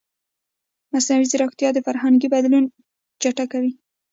[0.91, 2.65] مصنوعي ځیرکتیا د فرهنګي بدلون
[3.21, 3.71] چټکوي.